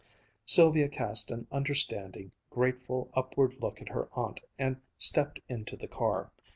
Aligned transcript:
Sylvia 0.47 0.89
cast 0.89 1.29
an 1.29 1.45
understanding, 1.51 2.31
grateful 2.49 3.11
upward 3.13 3.61
look 3.61 3.83
at 3.83 3.89
her 3.89 4.09
aunt 4.13 4.39
and 4.57 4.81
stepped 4.97 5.41
into 5.47 5.77
the 5.77 5.87
car. 5.87 6.31